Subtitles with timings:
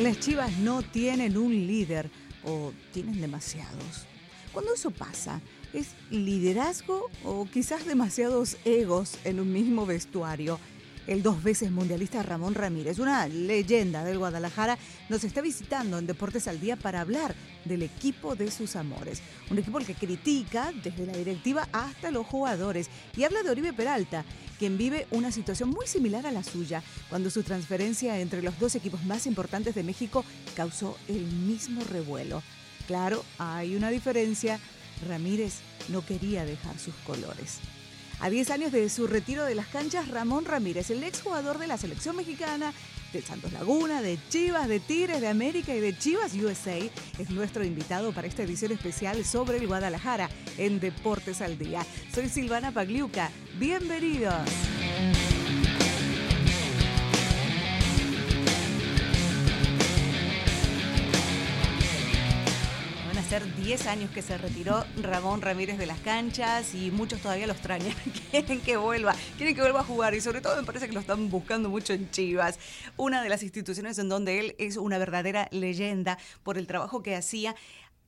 [0.00, 2.10] Las Chivas no tienen un líder
[2.42, 4.06] o tienen demasiados.
[4.50, 5.42] Cuando eso pasa,
[5.74, 10.58] ¿es liderazgo o quizás demasiados egos en un mismo vestuario?
[11.06, 14.78] El dos veces mundialista Ramón Ramírez, una leyenda del Guadalajara,
[15.08, 19.22] nos está visitando en Deportes al Día para hablar del equipo de sus amores.
[19.50, 22.88] Un equipo que critica desde la directiva hasta los jugadores.
[23.16, 24.24] Y habla de Oribe Peralta,
[24.58, 28.74] quien vive una situación muy similar a la suya, cuando su transferencia entre los dos
[28.74, 30.24] equipos más importantes de México
[30.54, 32.42] causó el mismo revuelo.
[32.86, 34.60] Claro, hay una diferencia.
[35.08, 37.58] Ramírez no quería dejar sus colores.
[38.20, 41.78] A 10 años de su retiro de las canchas, Ramón Ramírez, el exjugador de la
[41.78, 42.74] selección mexicana,
[43.14, 46.76] de Santos Laguna, de Chivas, de Tigres, de América y de Chivas USA,
[47.18, 51.84] es nuestro invitado para esta edición especial sobre el Guadalajara en Deportes al Día.
[52.14, 53.30] Soy Silvana Pagliuca.
[53.58, 54.69] Bienvenidos.
[63.30, 67.52] Ser 10 años que se retiró Ramón Ramírez de las canchas y muchos todavía lo
[67.52, 67.94] extrañan.
[68.32, 70.98] Quieren que vuelva, quieren que vuelva a jugar y sobre todo me parece que lo
[70.98, 72.58] están buscando mucho en Chivas,
[72.96, 77.14] una de las instituciones en donde él es una verdadera leyenda por el trabajo que
[77.14, 77.54] hacía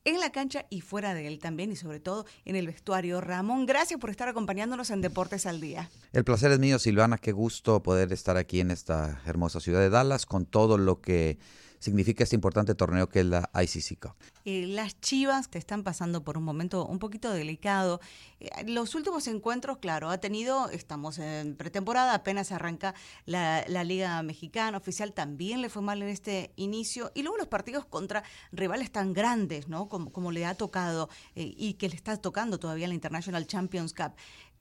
[0.04, 3.20] en la cancha y fuera de él también y sobre todo en el vestuario.
[3.20, 5.88] Ramón, gracias por estar acompañándonos en Deportes al Día.
[6.12, 7.16] El placer es mío, Silvana.
[7.16, 11.38] Qué gusto poder estar aquí en esta hermosa ciudad de Dallas con todo lo que
[11.82, 14.14] significa este importante torneo que es la ICC Cup.
[14.44, 18.00] Eh, las Chivas te están pasando por un momento un poquito delicado.
[18.38, 22.94] Eh, los últimos encuentros, claro, ha tenido, estamos en pretemporada, apenas arranca
[23.26, 27.10] la, la, Liga Mexicana oficial, también le fue mal en este inicio.
[27.14, 29.88] Y luego los partidos contra rivales tan grandes, ¿no?
[29.88, 33.92] Como, como le ha tocado eh, y que le está tocando todavía la International Champions
[33.92, 34.12] Cup.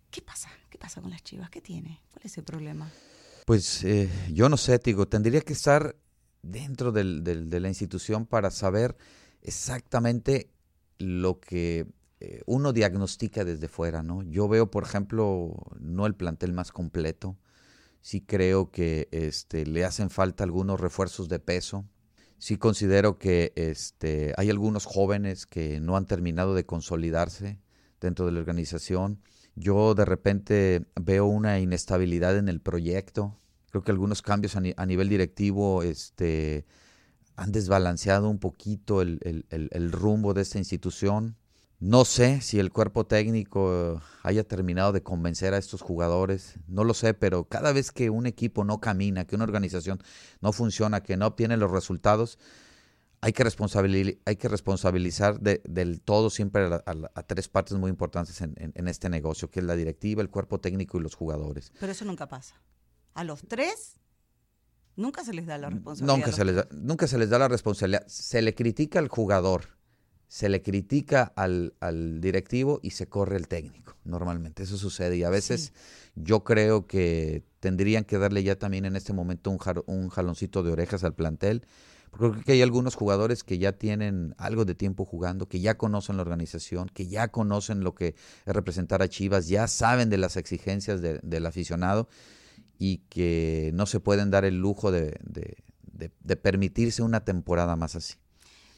[0.09, 0.49] ¿Qué pasa?
[0.71, 1.51] ¿Qué pasa con las Chivas?
[1.51, 2.01] ¿Qué tiene?
[2.11, 2.91] ¿Cuál es el problema?
[3.45, 5.95] Pues eh, yo no sé, Tigo, tendría que estar
[6.41, 8.95] dentro del, del, de la institución para saber
[9.41, 10.51] exactamente
[10.97, 11.87] lo que
[12.19, 14.21] eh, uno diagnostica desde fuera, ¿no?
[14.21, 17.37] Yo veo, por ejemplo, no el plantel más completo,
[18.01, 21.85] sí creo que este, le hacen falta algunos refuerzos de peso,
[22.37, 27.59] sí considero que este, hay algunos jóvenes que no han terminado de consolidarse
[27.99, 29.21] dentro de la organización.
[29.55, 33.37] Yo de repente veo una inestabilidad en el proyecto,
[33.71, 36.65] Creo que algunos cambios a, ni, a nivel directivo este,
[37.35, 41.37] han desbalanceado un poquito el, rumbo de esta institución.
[41.79, 46.93] No sé si el cuerpo técnico haya terminado de convencer a estos jugadores, no lo
[46.93, 49.99] sé, pero cada vez que un equipo no camina, que una organización
[50.41, 52.37] no funciona, que no obtiene los resultados,
[53.21, 58.41] hay que, responsabilizar, hay que responsabilizar de, del todo siempre a, tres partes muy importantes
[58.41, 61.71] en, en este negocio, que es la directiva, el cuerpo técnico y los jugadores.
[61.79, 62.61] Pero eso nunca pasa
[63.13, 63.97] a los tres
[64.95, 66.17] nunca se les da la responsabilidad.
[66.17, 68.03] Nunca se les da, nunca se les da la responsabilidad.
[68.07, 69.77] Se le critica al jugador,
[70.27, 73.95] se le critica al, al directivo y se corre el técnico.
[74.03, 75.71] Normalmente eso sucede y a veces sí.
[76.15, 80.63] yo creo que tendrían que darle ya también en este momento un, jar, un jaloncito
[80.63, 81.65] de orejas al plantel.
[82.09, 85.77] Porque creo que hay algunos jugadores que ya tienen algo de tiempo jugando, que ya
[85.77, 90.17] conocen la organización, que ya conocen lo que es representar a Chivas, ya saben de
[90.17, 92.09] las exigencias de, del aficionado
[92.83, 98.15] y que no se pueden dar el lujo de, de, permitirse una temporada más así.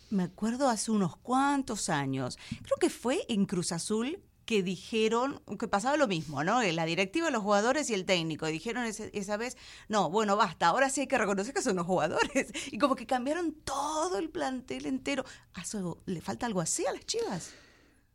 [0.10, 5.70] Me acuerdo hace unos cuantos años, creo que fue en Cruz Azul que dijeron que
[5.70, 6.62] pasaba lo mismo, ¿no?
[6.62, 8.46] La directiva, los jugadores y el técnico.
[8.50, 9.56] Y dijeron esa vez,
[9.88, 12.52] no, bueno, basta, ahora sí hay que reconocer que son los jugadores.
[12.74, 15.24] Y como que cambiaron todo el plantel entero.
[15.62, 17.54] ¿Eso, ¿Le falta algo así a las chivas?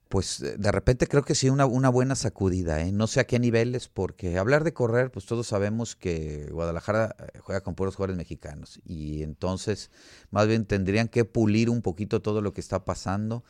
[0.09, 2.93] Pues de repente creo que sí una, una buena sacudida, ¿eh?
[2.93, 7.39] no sé a qué niveles, porque hablar de correr, pues todos sabemos que Guadalajara eh,
[7.41, 9.91] juega con puros jugadores mexicanos y entonces
[10.31, 13.45] más bien tendrían que pulir un poquito todo lo que está pasando.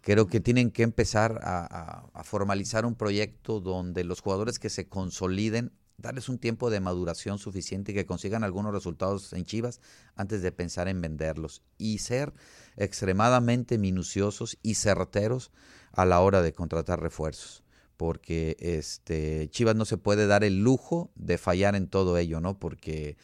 [0.00, 4.70] Creo que tienen que empezar a, a, a formalizar un proyecto donde los jugadores que
[4.70, 9.80] se consoliden darles un tiempo de maduración suficiente y que consigan algunos resultados en Chivas
[10.14, 12.32] antes de pensar en venderlos y ser
[12.76, 15.50] extremadamente minuciosos y certeros
[15.98, 17.64] a la hora de contratar refuerzos
[17.96, 22.56] porque este Chivas no se puede dar el lujo de fallar en todo ello, ¿no?
[22.60, 23.16] Porque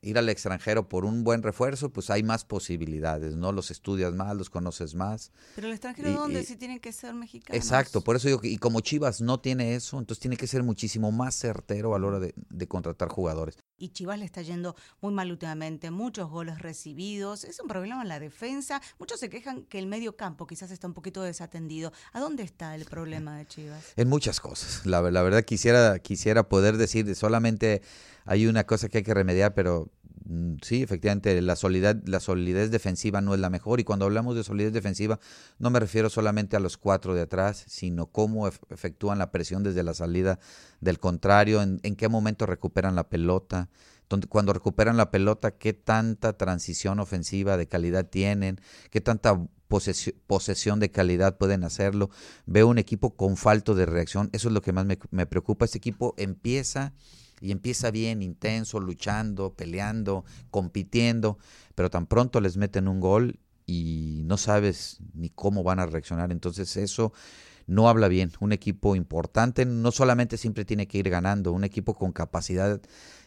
[0.00, 3.52] ir al extranjero por un buen refuerzo, pues hay más posibilidades, ¿no?
[3.52, 5.32] Los estudias más, los conoces más.
[5.56, 6.44] Pero el extranjero, y, ¿dónde?
[6.44, 7.60] Sí tienen que ser mexicanos.
[7.60, 10.62] Exacto, por eso digo que, y como Chivas no tiene eso, entonces tiene que ser
[10.62, 13.56] muchísimo más certero a la hora de, de contratar jugadores.
[13.76, 18.08] Y Chivas le está yendo muy mal últimamente, muchos goles recibidos, es un problema en
[18.08, 21.92] la defensa, muchos se quejan que el medio campo quizás está un poquito desatendido.
[22.12, 23.84] ¿A dónde está el problema de Chivas?
[23.96, 27.82] En muchas cosas, la, la verdad quisiera, quisiera poder decir solamente
[28.28, 29.87] hay una cosa que hay que remediar, pero
[30.28, 33.80] Mm, sí, efectivamente, la solidez, la solidez defensiva no es la mejor.
[33.80, 35.18] Y cuando hablamos de solidez defensiva,
[35.58, 39.82] no me refiero solamente a los cuatro de atrás, sino cómo efectúan la presión desde
[39.82, 40.38] la salida
[40.80, 43.70] del contrario, en, qué momento recuperan la pelota,
[44.28, 49.38] cuando recuperan la pelota, qué tanta transición ofensiva de calidad tienen, qué tanta
[50.26, 52.10] posesión de calidad pueden hacerlo.
[52.46, 55.64] Veo un equipo con falto de reacción, eso es lo que más me, me preocupa.
[55.64, 56.92] Este equipo empieza
[57.40, 61.38] y empieza bien, intenso, luchando, peleando, compitiendo,
[61.74, 66.32] pero tan pronto les meten un gol y no sabes ni cómo van a reaccionar.
[66.32, 67.12] Entonces eso
[67.68, 68.32] no habla bien.
[68.40, 72.80] Un equipo importante no solamente siempre tiene que ir ganando, un equipo con capacidad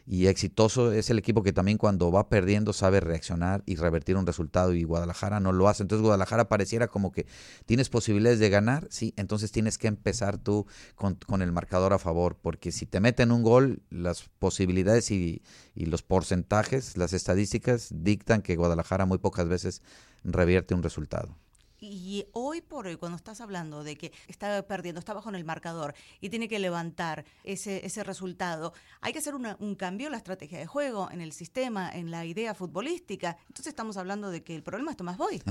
[0.07, 4.25] y exitoso es el equipo que también cuando va perdiendo sabe reaccionar y revertir un
[4.25, 5.83] resultado y Guadalajara no lo hace.
[5.83, 7.27] Entonces Guadalajara pareciera como que
[7.65, 10.65] tienes posibilidades de ganar, sí, entonces tienes que empezar tú
[10.95, 15.43] con, el marcador a favor, porque si te meten un gol, las posibilidades y,
[15.75, 19.81] y los porcentajes, las estadísticas dictan que Guadalajara muy pocas veces
[20.23, 21.37] revierte un resultado.
[21.83, 25.43] Y hoy por hoy, cuando estás hablando de que está perdiendo, está bajo en el
[25.43, 30.19] marcador y tiene que levantar ese, ese resultado, hay que hacer un cambio en la
[30.19, 33.35] estrategia de juego, en el sistema, en la idea futbolística.
[33.47, 35.41] Entonces estamos hablando de que el problema es Tomás Boy.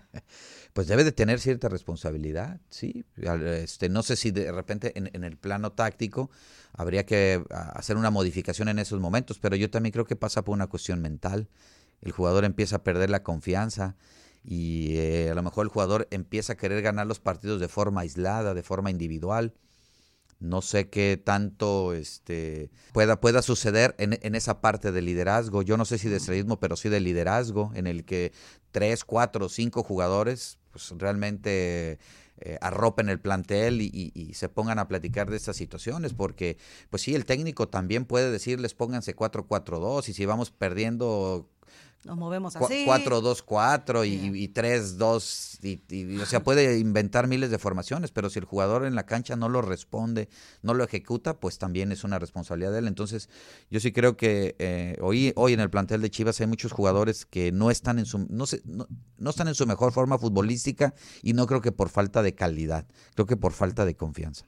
[0.72, 3.04] pues debe de tener cierta responsabilidad, sí.
[3.18, 6.30] Este, no sé si de repente en, en el plano táctico
[6.72, 10.54] habría que hacer una modificación en esos momentos, pero yo también creo que pasa por
[10.54, 11.50] una cuestión mental.
[12.00, 13.96] El jugador empieza a perder la confianza
[14.44, 18.02] y eh, a lo mejor el jugador empieza a querer ganar los partidos de forma
[18.02, 19.54] aislada, de forma individual.
[20.40, 25.62] No sé qué tanto este, pueda, pueda suceder en, en esa parte del liderazgo.
[25.62, 28.32] Yo no sé si de estrellismo, pero sí de liderazgo, en el que
[28.70, 31.98] tres, cuatro, cinco jugadores pues, realmente
[32.40, 36.56] eh, arropen el plantel y, y, se pongan a platicar de estas situaciones, porque
[36.88, 41.50] pues sí, el técnico también puede decirles pónganse 4-4-2 y si vamos perdiendo
[42.04, 42.86] nos movemos así.
[42.86, 45.58] 4-2-4 y, 3-2.
[45.90, 49.36] Y, o sea, puede inventar miles de formaciones, pero si el jugador en la cancha
[49.36, 50.28] no lo responde,
[50.62, 52.86] no lo ejecuta, pues también es una responsabilidad de él.
[52.86, 53.28] Entonces,
[53.70, 57.26] yo sí creo que eh, hoy, hoy en el plantel de Chivas hay muchos jugadores
[57.26, 58.86] que no están en su no, no,
[59.18, 62.86] no están en su mejor forma futbolística y no creo que por falta de calidad,
[63.14, 64.46] creo que por falta de confianza.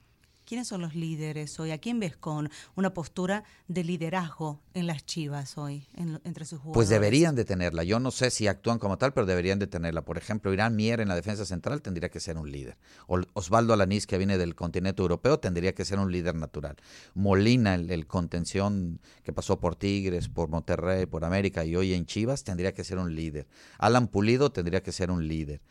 [0.51, 1.71] ¿Quiénes son los líderes hoy?
[1.71, 6.73] ¿A quién ves con una postura de liderazgo en las Chivas hoy, entre sus jugadores?
[6.73, 7.85] Pues deberían de tenerla.
[7.85, 10.01] Yo no sé si actúan como tal, pero deberían de tenerla.
[10.01, 12.77] Por ejemplo, Irán Mier en la defensa central tendría que ser un líder.
[13.07, 16.75] Osvaldo Alanís, que viene del continente europeo, tendría que ser un líder natural.
[17.13, 22.43] Molina, el, contención que pasó por Tigres, por Monterrey, por América y hoy en Chivas,
[22.43, 23.47] tendría que ser un líder.
[23.77, 25.61] Alan Pulido tendría que ser un líder.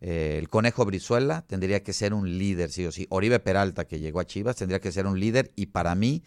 [0.00, 3.06] Eh, el Conejo Brizuela tendría que ser un líder, sí o sí.
[3.10, 5.52] Oribe Peralta, que llegó a Chivas, tendría que ser un líder.
[5.56, 6.22] Y para mí,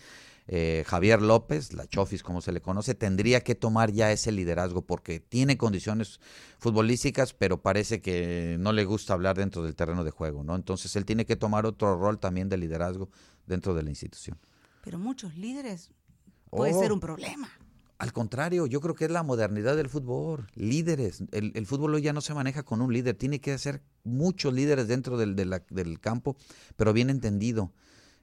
[0.47, 4.81] eh, Javier López, la Chofis como se le conoce, tendría que tomar ya ese liderazgo
[4.81, 6.19] porque tiene condiciones
[6.59, 10.55] futbolísticas, pero parece que no le gusta hablar dentro del terreno de juego, ¿no?
[10.55, 13.09] Entonces él tiene que tomar otro rol también de liderazgo
[13.45, 14.37] dentro de la institución.
[14.83, 15.91] Pero muchos líderes
[16.49, 16.95] puede ser oh.
[16.95, 17.49] un problema.
[18.01, 20.47] Al contrario, yo creo que es la modernidad del fútbol.
[20.55, 21.23] Líderes.
[21.31, 23.15] El, fútbol hoy ya no se maneja con un líder.
[23.15, 26.35] Tiene que ser muchos líderes dentro del, del campo,
[26.75, 27.71] pero bien entendido.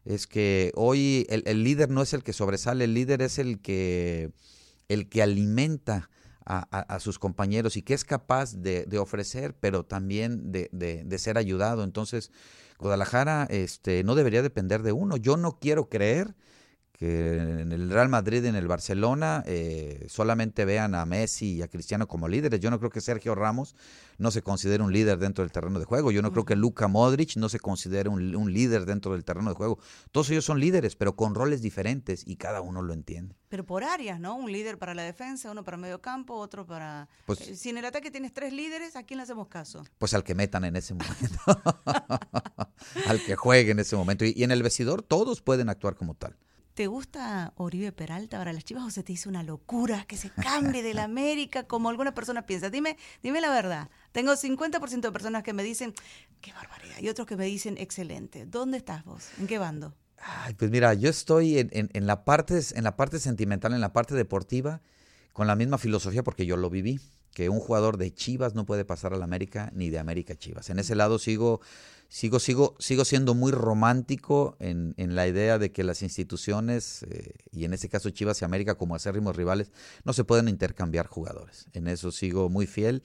[0.05, 4.33] Es que hoy el, líder no es el que sobresale, el líder es el que,
[4.89, 6.11] el que alimenta
[6.45, 11.85] a, sus compañeros y que es capaz de, ofrecer, pero también de, de, ser ayudado.
[11.85, 12.33] Entonces,
[12.81, 15.17] Guadalajara este, no debería depender de uno.
[15.17, 16.35] Yo no quiero creer
[16.99, 21.63] que en el Real Madrid y en el Barcelona eh, solamente vean a Messi y
[21.63, 22.59] a Cristiano como líderes.
[22.59, 23.77] Yo no creo que Sergio Ramos
[24.19, 26.11] no se considere un líder dentro del terreno de juego.
[26.11, 29.55] Yo no creo que Luka Modric no se considere un, líder dentro del terreno de
[29.55, 29.79] juego.
[30.11, 33.37] Todos ellos son líderes, pero con roles diferentes y cada uno lo entiende.
[33.49, 34.35] Pero por áreas, ¿no?
[34.35, 37.09] Un líder para la defensa, uno para medio campo, otro para...
[37.27, 39.85] Pues, eh, si en el ataque tienes tres líderes, ¿a quién le hacemos caso?
[39.99, 41.39] Pues al que metan en ese momento.
[43.07, 44.25] al que juegue en ese momento.
[44.25, 46.37] y en el vestidor todos pueden actuar como tal.
[46.79, 50.31] ¿Te gusta Oribe Peralta para las Chivas o se te hizo una locura que se
[50.31, 52.71] cambie de la América como alguna persona piensa?
[52.71, 53.91] Dime, dime la verdad.
[54.13, 55.93] Tengo 50% de personas que me dicen,
[56.41, 58.47] qué barbaridad, y otros que me dicen, excelente.
[58.47, 59.25] ¿Dónde estás vos?
[59.41, 59.93] ¿En qué bando?
[60.57, 64.15] pues mira, yo estoy en, en, la parte, en la parte sentimental, en la parte
[64.15, 64.81] deportiva,
[65.33, 67.01] con la misma filosofía porque yo lo viví,
[67.35, 70.37] que un jugador de Chivas no puede pasar a la América ni de América a
[70.37, 70.71] Chivas.
[70.71, 71.61] En ese lado sigo
[72.09, 77.35] sigo, sigo, sigo siendo muy romántico en, en la idea de que las instituciones, eh,
[77.53, 79.71] y en este caso Chivas y América como acérrimos rivales,
[80.05, 81.67] no se pueden intercambiar jugadores.
[81.73, 83.03] En eso sigo muy fiel.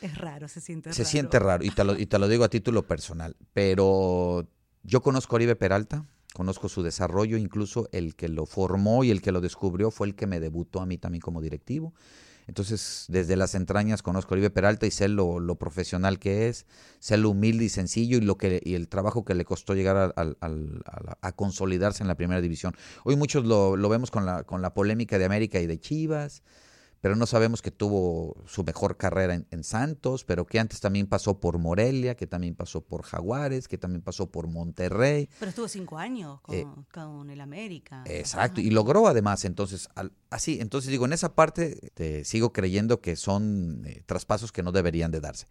[0.00, 1.04] Es raro, se siente se raro.
[1.04, 3.36] Se siente raro, y te, lo, y te lo digo a título personal.
[3.52, 4.48] Pero
[4.82, 9.20] yo conozco a Oribe Peralta, conozco su desarrollo, incluso el que lo formó y el
[9.20, 11.94] que lo descubrió fue el que me debutó a mí también como directivo.
[12.48, 16.64] Entonces, desde las entrañas conozco a Oribe Peralta y sé lo, profesional que es,
[16.98, 20.14] sé lo humilde y sencillo y, lo que, y el trabajo que le costó llegar
[20.16, 22.74] a, consolidarse en la primera división.
[23.04, 26.42] Hoy muchos lo, lo vemos con la, con la polémica de América y de Chivas,
[27.00, 31.40] pero no sabemos que tuvo su mejor carrera en, Santos, pero que antes también pasó
[31.40, 35.28] por Morelia, que también pasó por Jaguares, que también pasó por Monterrey.
[35.38, 38.02] Pero estuvo cinco años con, eh, el América.
[38.06, 39.88] Exacto, y logró además, entonces,
[40.30, 44.72] así, entonces digo, en esa parte te sigo creyendo que son eh, traspasos que no
[44.72, 45.46] deberían de darse.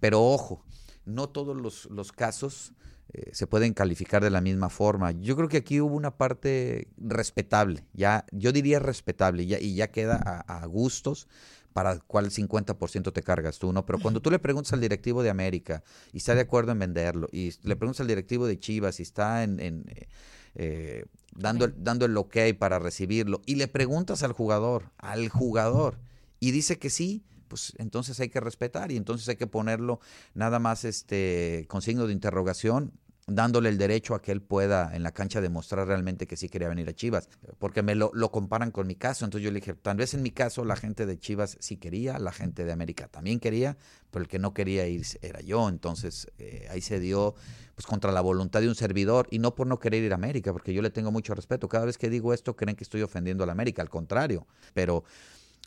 [0.00, 0.64] Pero ojo,
[1.04, 2.72] no todos los, los casos
[3.10, 5.12] eh, se pueden calificar de la misma forma.
[5.12, 9.74] Yo creo que aquí hubo una parte respetable, ya, yo diría respetable, y ya, y
[9.74, 11.26] ya queda a, gustos
[11.72, 13.86] para cuál 50% te cargas tú, ¿no?
[13.86, 17.28] Pero cuando tú le preguntas al directivo de América y está de acuerdo en venderlo,
[17.32, 20.08] y le preguntas al directivo de Chivas y está en, eh,
[20.54, 25.98] eh, dando, dando el ok para recibirlo, y le preguntas al jugador, al jugador,
[26.40, 30.00] y dice que sí, pues entonces hay que respetar y entonces hay que ponerlo
[30.34, 32.92] nada más este con signo de interrogación
[33.28, 36.68] dándole el derecho a que él pueda en la cancha demostrar realmente que sí quería
[36.68, 37.28] venir a Chivas,
[37.58, 40.30] porque me lo, comparan con mi caso, entonces yo le dije, tal vez en mi
[40.30, 43.76] caso la gente de Chivas sí quería, la gente de América también quería,
[44.10, 47.34] pero el que no quería ir era yo, entonces eh, ahí se dio
[47.74, 50.52] pues contra la voluntad de un servidor y no por no querer ir a América,
[50.52, 53.44] porque yo le tengo mucho respeto, cada vez que digo esto creen que estoy ofendiendo
[53.44, 55.04] a la América, al contrario, pero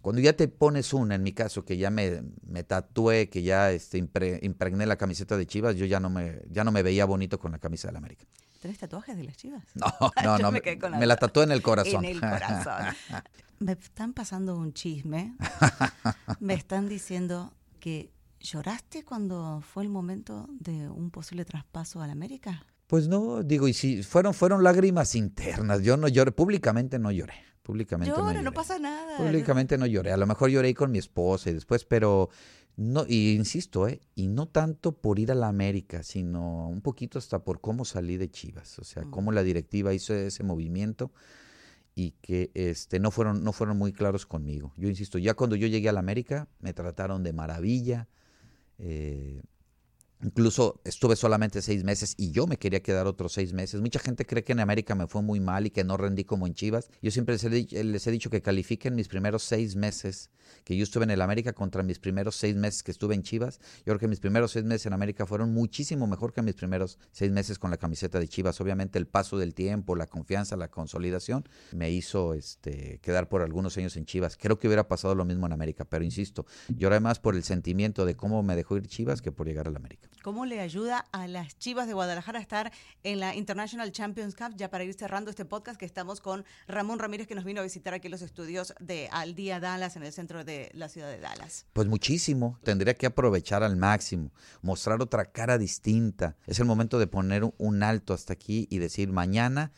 [0.01, 3.71] cuando ya te pones una, en mi caso, que ya me, me tatué, que ya
[3.71, 7.39] este, impregné la camiseta de Chivas, yo ya no me, ya no me veía bonito
[7.39, 8.25] con la camisa de la América.
[8.59, 9.63] ¿Tienes tatuajes de las Chivas?
[9.75, 9.87] No,
[10.23, 10.51] no, no.
[10.51, 12.05] me, me, la tatué en el corazón.
[12.05, 12.95] En el corazón.
[13.59, 15.35] me están pasando un chisme.
[16.39, 22.13] me están diciendo que lloraste cuando fue el momento de un posible traspaso a la
[22.13, 22.65] América.
[22.87, 25.81] Pues no, digo, y si fueron, fueron lágrimas internas.
[25.81, 27.35] Yo no lloré, públicamente no lloré.
[27.71, 28.41] Públicamente no, lloré.
[28.41, 29.15] no pasa nada.
[29.15, 30.11] Públicamente no lloré.
[30.11, 32.29] A lo mejor lloré con mi esposa y después, pero
[32.75, 34.01] no, y insisto, ¿eh?
[34.13, 38.17] y no tanto por ir a la América, sino un poquito hasta por cómo salí
[38.17, 41.13] de Chivas, o sea, cómo la directiva hizo ese movimiento
[41.95, 44.73] y que este no fueron no fueron muy claros conmigo.
[44.75, 48.09] Yo insisto, ya cuando yo llegué a la América me trataron de maravilla.
[48.79, 49.43] Eh,
[50.23, 53.81] Incluso estuve solamente seis meses y yo me quería quedar otros seis meses.
[53.81, 56.45] Mucha gente cree que en América me fue muy mal y que no rendí como
[56.45, 56.89] en Chivas.
[57.01, 60.29] Yo siempre les he, dicho que califiquen mis primeros seis meses
[60.63, 63.59] que yo estuve en el América contra mis primeros seis meses que estuve en Chivas.
[63.79, 66.99] Yo creo que mis primeros seis meses en América fueron muchísimo mejor que mis primeros
[67.11, 68.61] seis meses con la camiseta de Chivas.
[68.61, 73.77] Obviamente el paso del tiempo, la confianza, la consolidación me hizo este, quedar por algunos
[73.77, 74.37] años en Chivas.
[74.37, 78.05] Creo que hubiera pasado lo mismo en América, pero insisto, lloré más por el sentimiento
[78.05, 80.10] de cómo me dejó ir Chivas que por llegar a la América.
[80.21, 84.55] ¿Cómo le ayuda a las Chivas de Guadalajara a estar en la International Champions Cup?
[84.55, 87.63] Ya para ir cerrando este podcast que estamos con Ramón Ramírez que nos vino a
[87.63, 91.19] visitar aquí los estudios de Al Día Dallas en el centro de la ciudad de
[91.19, 91.65] Dallas.
[91.73, 92.59] Pues muchísimo.
[92.63, 96.35] Tendría que aprovechar al máximo, mostrar otra cara distinta.
[96.45, 99.71] Es el momento de poner un alto hasta aquí y decir mañana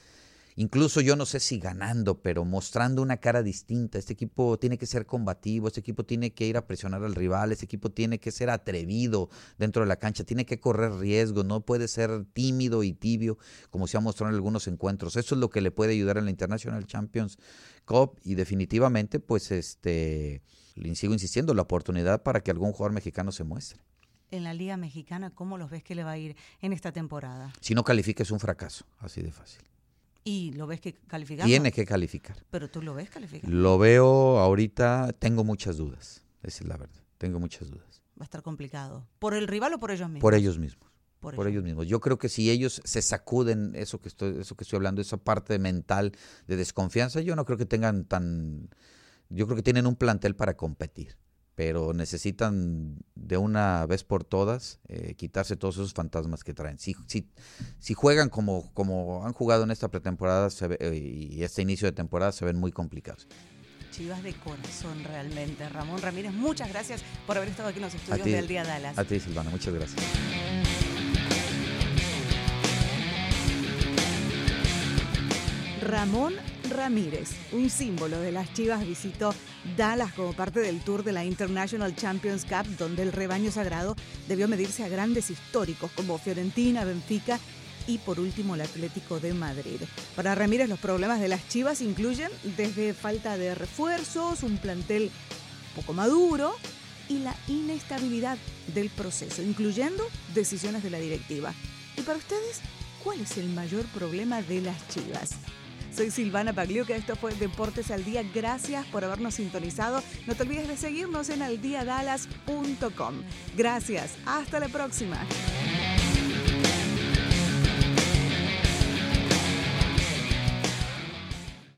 [0.56, 3.98] incluso yo no sé si ganando, pero mostrando una cara distinta.
[3.98, 7.52] Este equipo tiene que ser combativo, este equipo tiene que ir a presionar al rival,
[7.52, 11.62] este equipo tiene que ser atrevido dentro de la cancha, tiene que correr riesgos, no
[11.62, 13.38] puede ser tímido y tibio
[13.70, 15.16] como se ha mostrado en algunos encuentros.
[15.16, 17.38] Eso es lo que le puede ayudar en la International Champions
[17.86, 20.42] Cup y definitivamente pues este
[20.76, 23.80] le sigo insistiendo la oportunidad para que algún jugador mexicano se muestre
[24.34, 27.54] en la Liga Mexicana, ¿cómo los ves que le va a ir en esta temporada?
[27.62, 29.62] Si no califica es un fracaso, así de fácil.
[30.24, 31.46] ¿Y lo ves que calificar?
[31.46, 32.38] Tiene que calificar.
[32.50, 33.50] Pero tú lo ves calificar.
[33.50, 36.24] Lo veo ahorita, tengo muchas dudas.
[36.44, 37.02] Esa es la verdad.
[37.18, 38.02] Tengo muchas dudas.
[38.20, 39.08] Va a estar complicado.
[39.20, 40.22] ¿Por el rival o por ellos mismos?
[40.22, 40.90] Por ellos mismos.
[41.20, 41.64] Por, ellos.
[41.64, 41.88] mismos.
[41.88, 45.16] Yo creo que si ellos se sacuden eso que estoy, eso que estoy hablando, esa
[45.16, 46.12] parte mental
[46.48, 48.70] de desconfianza, yo no creo que tengan tan,
[49.30, 51.16] yo creo que tienen un plantel para competir
[51.56, 56.80] pero necesitan de una vez por todas eh, quitarse todos esos fantasmas que traen.
[56.80, 57.30] Si, si,
[57.80, 62.32] si juegan como, como han jugado en esta pretemporada eh, y este inicio de temporada,
[62.32, 63.28] se ven muy complicados.
[63.92, 65.70] Chivas de corazón realmente.
[65.70, 68.98] Ramón Ramírez, muchas gracias por haber estado aquí en los estudios del Día Dallas.
[68.98, 70.04] A ti, Silvana, muchas gracias.
[75.84, 76.34] Ramón
[76.74, 79.34] Ramírez, un símbolo de las Chivas, visitó
[79.78, 83.96] Dallas como parte del tour de la International Champions Cup, donde el rebaño sagrado
[84.28, 87.40] debió medirse a grandes históricos como Fiorentina, Benfica
[87.88, 89.82] y por último el Atlético de Madrid.
[90.16, 95.12] Para Ramírez los problemas de las Chivas incluyen desde falta de refuerzos, un plantel
[95.76, 96.56] poco maduro
[97.10, 98.38] y la inestabilidad
[98.74, 100.04] del proceso, incluyendo
[100.34, 101.54] decisiones de la directiva.
[101.98, 102.62] ¿Y para ustedes?
[103.04, 105.32] ¿Cuál es el mayor problema de las Chivas?
[105.96, 108.24] Soy Silvana Pagliuca, esto fue Deportes al Día.
[108.34, 110.02] Gracias por habernos sintonizado.
[110.26, 113.16] No te olvides de seguirnos en aldiadalas.com.
[113.56, 115.18] Gracias, hasta la próxima.